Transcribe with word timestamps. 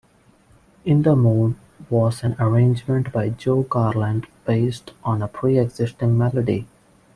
"In 0.83 1.03
the 1.03 1.15
Mood" 1.15 1.53
was 1.87 2.23
an 2.23 2.35
arrangement 2.39 3.11
by 3.11 3.29
Joe 3.29 3.61
Garland 3.61 4.25
based 4.45 4.93
on 5.03 5.21
a 5.21 5.27
pre-existing 5.27 6.17
melody. 6.17 6.65